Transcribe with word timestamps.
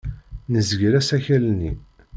Nezgel 0.51 0.93
asakal-nni. 0.99 1.71